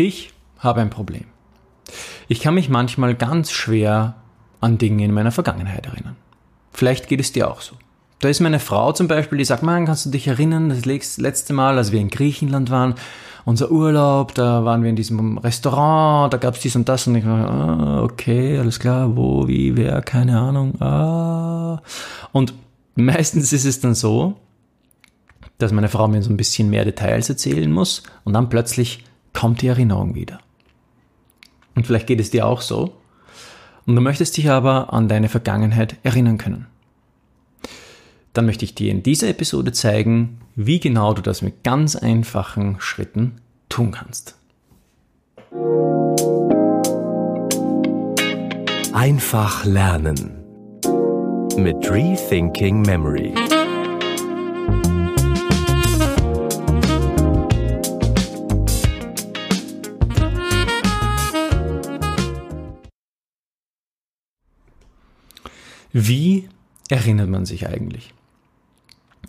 [0.00, 1.24] Ich habe ein Problem.
[2.28, 4.14] Ich kann mich manchmal ganz schwer
[4.60, 6.14] an Dinge in meiner Vergangenheit erinnern.
[6.72, 7.74] Vielleicht geht es dir auch so.
[8.20, 11.52] Da ist meine Frau zum Beispiel, die sagt, man, kannst du dich erinnern, das letzte
[11.52, 12.94] Mal, als wir in Griechenland waren,
[13.44, 17.16] unser Urlaub, da waren wir in diesem Restaurant, da gab es dies und das und
[17.16, 20.80] ich war, ah, okay, alles klar, wo, wie, wer, keine Ahnung.
[20.80, 21.82] Ah.
[22.30, 22.54] Und
[22.94, 24.36] meistens ist es dann so,
[25.58, 29.62] dass meine Frau mir so ein bisschen mehr Details erzählen muss und dann plötzlich kommt
[29.62, 30.40] die Erinnerung wieder.
[31.74, 32.94] Und vielleicht geht es dir auch so.
[33.86, 36.66] Und du möchtest dich aber an deine Vergangenheit erinnern können.
[38.32, 42.76] Dann möchte ich dir in dieser Episode zeigen, wie genau du das mit ganz einfachen
[42.80, 43.36] Schritten
[43.68, 44.36] tun kannst.
[48.92, 50.44] Einfach lernen
[51.56, 53.34] mit Rethinking Memory.
[65.92, 66.48] Wie
[66.88, 68.12] erinnert man sich eigentlich?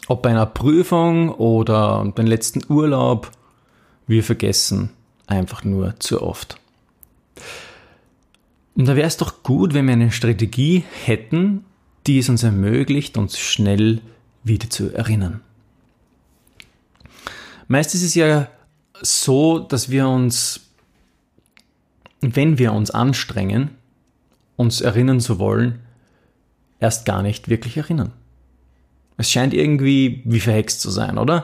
[0.07, 3.31] Ob bei einer Prüfung oder den letzten Urlaub,
[4.07, 4.89] wir vergessen
[5.27, 6.59] einfach nur zu oft.
[8.75, 11.65] Und da wäre es doch gut, wenn wir eine Strategie hätten,
[12.07, 14.01] die es uns ermöglicht, uns schnell
[14.43, 15.41] wieder zu erinnern.
[17.67, 18.47] Meist ist es ja
[19.01, 20.71] so, dass wir uns,
[22.21, 23.71] wenn wir uns anstrengen,
[24.55, 25.79] uns erinnern zu wollen,
[26.79, 28.13] erst gar nicht wirklich erinnern.
[29.17, 31.43] Es scheint irgendwie wie verhext zu sein, oder?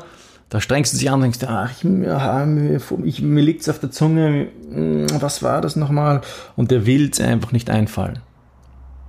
[0.50, 3.92] Da strengst du dich an und denkst, ach, ich, mir, ich, mir liegt's auf der
[3.92, 6.22] Zunge, hm, was war das nochmal?
[6.56, 8.20] Und der will's einfach nicht einfallen.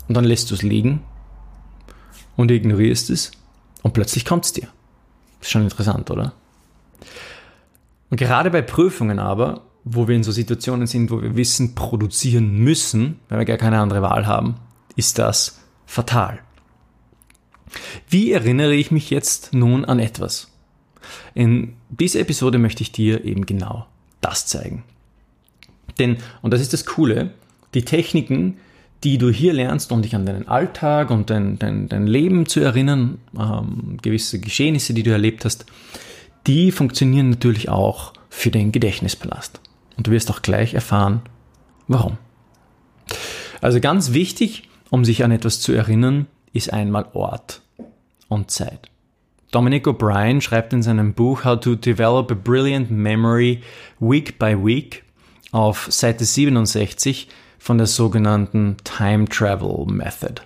[0.08, 1.02] Und dann lässt du es liegen
[2.36, 3.32] und ignorierst es
[3.82, 4.68] und plötzlich kommt's dir.
[5.40, 6.32] Ist schon interessant, oder?
[8.10, 12.58] Und gerade bei Prüfungen aber, wo wir in so Situationen sind, wo wir Wissen produzieren
[12.58, 14.56] müssen, weil wir gar keine andere Wahl haben,
[14.96, 16.40] ist das fatal.
[18.08, 20.50] Wie erinnere ich mich jetzt nun an etwas?
[21.34, 23.86] In dieser Episode möchte ich dir eben genau
[24.20, 24.84] das zeigen.
[25.98, 27.32] Denn, und das ist das Coole,
[27.74, 28.58] die Techniken,
[29.04, 32.60] die du hier lernst, um dich an deinen Alltag und dein, dein, dein Leben zu
[32.60, 35.66] erinnern, ähm, gewisse Geschehnisse, die du erlebt hast,
[36.46, 39.60] die funktionieren natürlich auch für den Gedächtnispalast.
[39.96, 41.22] Und du wirst auch gleich erfahren,
[41.88, 42.18] warum.
[43.60, 47.60] Also ganz wichtig, um sich an etwas zu erinnern, ist einmal Ort
[48.28, 48.90] und Zeit.
[49.50, 53.62] Dominic O'Brien schreibt in seinem Buch How to Develop a Brilliant Memory
[54.00, 55.04] Week by Week
[55.52, 60.42] auf Seite 67 von der sogenannten Time Travel Method,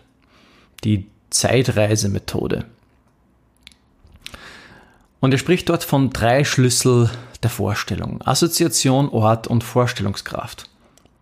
[0.84, 2.64] die Zeitreisemethode.
[5.20, 7.10] Und er spricht dort von drei Schlüssel
[7.42, 8.22] der Vorstellung.
[8.22, 10.68] Assoziation, Ort und Vorstellungskraft.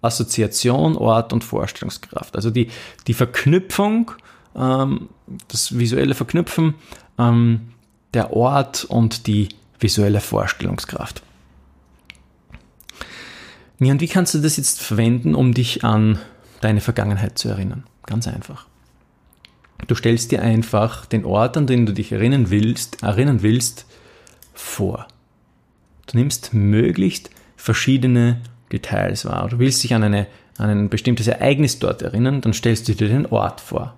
[0.02, 2.36] Assoziation, Ort und Vorstellungskraft.
[2.36, 2.68] Also die,
[3.06, 4.12] die Verknüpfung,
[4.54, 5.08] ähm,
[5.48, 6.74] das visuelle Verknüpfen,
[7.18, 7.72] ähm,
[8.14, 9.48] der Ort und die
[9.80, 11.22] visuelle Vorstellungskraft.
[13.80, 16.18] Ja, und wie kannst du das jetzt verwenden, um dich an
[16.60, 17.84] deine Vergangenheit zu erinnern?
[18.06, 18.66] Ganz einfach.
[19.86, 23.86] Du stellst dir einfach den Ort, an den du dich erinnern willst, erinnern willst,
[24.52, 25.06] vor.
[26.06, 28.40] Du nimmst möglichst verschiedene
[28.72, 29.48] Details wahr.
[29.48, 33.08] Du willst dich an, eine, an ein bestimmtes Ereignis dort erinnern, dann stellst du dir
[33.08, 33.94] den Ort vor.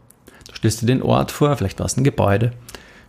[0.49, 2.53] Du stellst dir den Ort vor, vielleicht war es ein Gebäude,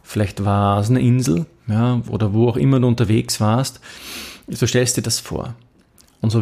[0.04, 3.80] vielleicht war es eine Insel, ja, oder wo auch immer du unterwegs warst.
[4.48, 5.56] Du stellst dir das vor.
[6.22, 6.42] Und so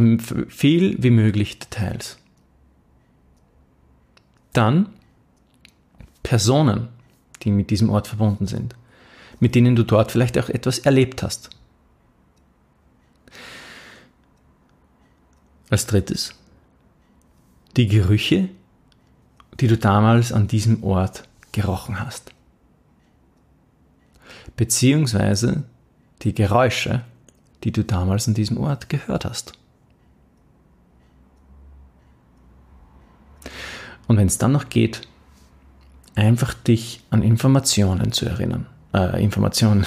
[0.50, 2.18] viel wie möglich Details.
[4.54, 4.90] Dann
[6.24, 6.90] Personen,
[7.44, 8.76] die mit diesem Ort verbunden sind,
[9.40, 11.50] mit denen du dort vielleicht auch etwas erlebt hast.
[15.70, 16.34] Als drittes
[17.78, 18.50] die Gerüche,
[19.60, 22.32] die du damals an diesem Ort gerochen hast.
[24.56, 25.64] Beziehungsweise
[26.22, 27.04] die Geräusche,
[27.64, 29.54] die du damals an diesem Ort gehört hast.
[34.08, 35.02] Und wenn es dann noch geht,
[36.16, 38.66] einfach dich an Informationen zu erinnern.
[38.94, 39.86] Äh, Informationen.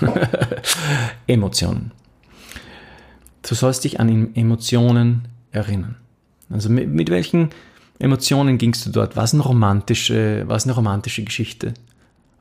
[1.26, 1.92] Emotionen.
[3.42, 5.96] Du sollst dich an Emotionen erinnern.
[6.50, 7.50] Also mit, mit welchen
[7.98, 9.16] Emotionen gingst du dort?
[9.16, 11.74] War es eine romantische, war es eine romantische Geschichte?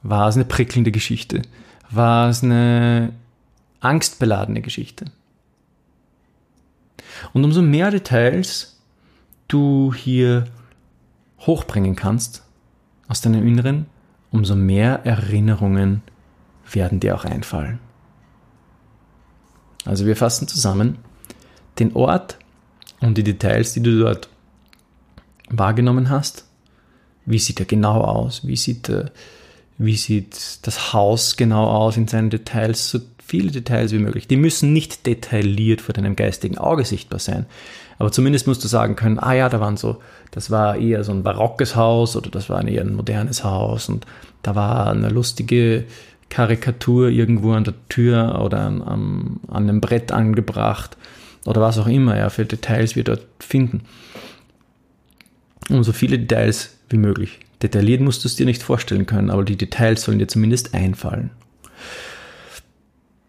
[0.04, 1.42] War es eine prickelnde Geschichte?
[1.90, 3.12] War es eine
[3.80, 5.06] angstbeladene Geschichte?
[7.34, 8.80] Und umso mehr Details
[9.48, 10.46] du hier
[11.42, 12.44] hochbringen kannst
[13.08, 13.86] aus deinem Inneren,
[14.32, 16.02] umso mehr Erinnerungen
[16.72, 17.80] werden dir auch einfallen.
[19.86, 20.98] Also wir fassen zusammen.
[21.80, 22.38] den Ort
[23.00, 24.28] und die Details, die du dort
[25.50, 26.46] wahrgenommen hast.
[27.26, 28.46] Wie sieht er genau aus?
[28.46, 29.06] Wie sieht, äh,
[29.78, 32.90] wie sieht das Haus genau aus in seinen Details?
[32.90, 34.28] So viele Details wie möglich.
[34.28, 37.46] Die müssen nicht detailliert vor deinem geistigen Auge sichtbar sein.
[38.00, 39.98] Aber zumindest musst du sagen können, ah ja, da waren so,
[40.32, 44.06] das war eher so ein barockes Haus oder das war eher ein modernes Haus und
[44.42, 45.86] da war eine lustige
[46.30, 50.98] Karikatur irgendwo an der Tür oder an, an, an einem Brett angebracht
[51.46, 53.82] oder was auch immer, ja, für Details wir dort finden.
[55.70, 57.40] Und so viele Details wie möglich.
[57.62, 61.32] Detailliert musst du es dir nicht vorstellen können, aber die Details sollen dir zumindest einfallen.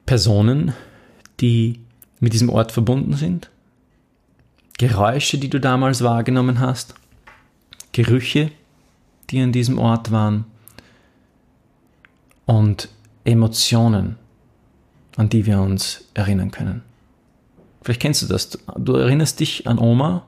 [0.06, 0.72] Personen,
[1.40, 1.80] die
[2.20, 3.50] mit diesem Ort verbunden sind,
[4.78, 6.94] Geräusche, die du damals wahrgenommen hast,
[7.92, 8.50] Gerüche,
[9.30, 10.44] die an diesem Ort waren
[12.50, 12.88] und
[13.22, 14.16] Emotionen,
[15.16, 16.82] an die wir uns erinnern können.
[17.80, 18.58] Vielleicht kennst du das.
[18.76, 20.26] Du erinnerst dich an Oma,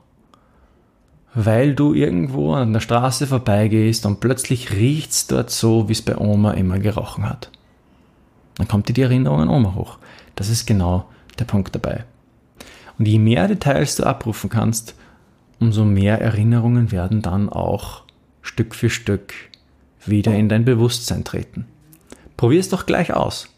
[1.33, 6.01] weil du irgendwo an der Straße vorbeigehst und plötzlich riecht es dort so, wie es
[6.01, 7.51] bei Oma immer gerochen hat.
[8.55, 9.97] Dann kommt dir die Erinnerung an Oma hoch.
[10.35, 11.05] Das ist genau
[11.39, 12.05] der Punkt dabei.
[12.97, 14.95] Und je mehr Details du abrufen kannst,
[15.59, 18.03] umso mehr Erinnerungen werden dann auch
[18.41, 19.33] Stück für Stück
[20.05, 21.65] wieder in dein Bewusstsein treten.
[22.37, 23.49] Probier es doch gleich aus.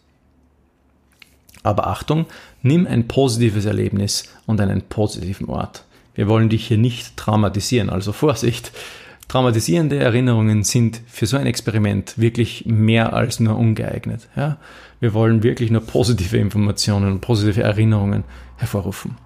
[1.64, 2.28] Aber Achtung,
[2.62, 5.86] nimm ein positives Erlebnis und einen positiven Ort.
[6.14, 8.72] Wir wollen dich hier nicht traumatisieren, also Vorsicht.
[9.28, 14.28] Traumatisierende Erinnerungen sind für so ein Experiment wirklich mehr als nur ungeeignet.
[14.36, 14.58] Ja?
[15.00, 18.24] Wir wollen wirklich nur positive Informationen und positive Erinnerungen
[18.58, 19.18] hervorrufen.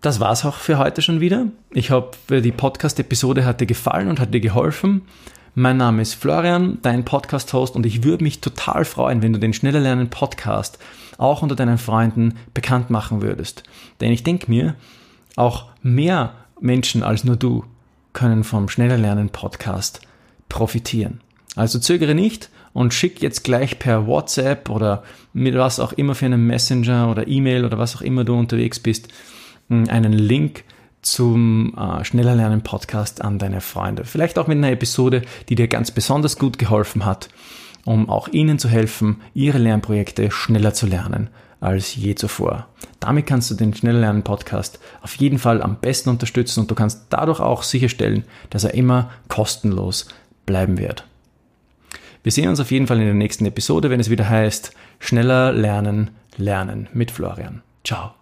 [0.00, 1.46] Das war's auch für heute schon wieder.
[1.70, 5.02] Ich hoffe, die Podcast-Episode hat dir gefallen und hat dir geholfen.
[5.58, 9.54] Mein Name ist Florian, dein Podcast-Host und ich würde mich total freuen, wenn du den
[9.54, 10.78] Schneller Lernen Podcast
[11.16, 13.62] auch unter deinen Freunden bekannt machen würdest.
[14.02, 14.74] Denn ich denke mir,
[15.34, 17.64] auch mehr Menschen als nur du
[18.12, 20.02] können vom Schneller Lernen Podcast
[20.50, 21.22] profitieren.
[21.54, 26.26] Also zögere nicht und schick jetzt gleich per WhatsApp oder mit was auch immer für
[26.26, 29.08] einen Messenger oder E-Mail oder was auch immer du unterwegs bist,
[29.70, 30.64] einen Link
[31.02, 34.04] zum äh, Schneller Lernen Podcast an deine Freunde.
[34.04, 37.28] Vielleicht auch mit einer Episode, die dir ganz besonders gut geholfen hat,
[37.84, 42.68] um auch ihnen zu helfen, ihre Lernprojekte schneller zu lernen als je zuvor.
[43.00, 46.74] Damit kannst du den Schneller Lernen Podcast auf jeden Fall am besten unterstützen und du
[46.74, 50.08] kannst dadurch auch sicherstellen, dass er immer kostenlos
[50.44, 51.04] bleiben wird.
[52.22, 55.52] Wir sehen uns auf jeden Fall in der nächsten Episode, wenn es wieder heißt Schneller
[55.52, 57.62] lernen, lernen mit Florian.
[57.84, 58.14] Ciao.